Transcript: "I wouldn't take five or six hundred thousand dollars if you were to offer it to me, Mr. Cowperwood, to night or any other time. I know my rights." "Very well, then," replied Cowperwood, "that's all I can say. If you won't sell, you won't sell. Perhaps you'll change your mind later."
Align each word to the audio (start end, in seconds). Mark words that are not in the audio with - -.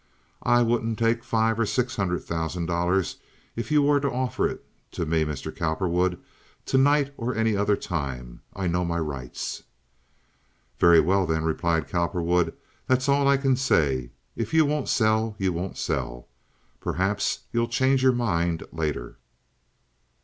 "I 0.41 0.63
wouldn't 0.63 0.97
take 0.97 1.23
five 1.23 1.59
or 1.59 1.65
six 1.67 1.95
hundred 1.95 2.23
thousand 2.23 2.65
dollars 2.65 3.17
if 3.55 3.69
you 3.69 3.83
were 3.83 3.99
to 3.99 4.09
offer 4.09 4.47
it 4.49 4.65
to 4.93 5.05
me, 5.05 5.23
Mr. 5.23 5.55
Cowperwood, 5.55 6.19
to 6.65 6.77
night 6.79 7.13
or 7.17 7.35
any 7.35 7.55
other 7.55 7.75
time. 7.75 8.41
I 8.55 8.65
know 8.65 8.83
my 8.83 8.97
rights." 8.97 9.61
"Very 10.79 10.99
well, 10.99 11.27
then," 11.27 11.43
replied 11.43 11.87
Cowperwood, 11.87 12.55
"that's 12.87 13.07
all 13.07 13.27
I 13.27 13.37
can 13.37 13.55
say. 13.55 14.09
If 14.35 14.55
you 14.55 14.65
won't 14.65 14.89
sell, 14.89 15.35
you 15.37 15.53
won't 15.53 15.77
sell. 15.77 16.27
Perhaps 16.79 17.41
you'll 17.53 17.67
change 17.67 18.01
your 18.01 18.11
mind 18.11 18.63
later." 18.71 19.17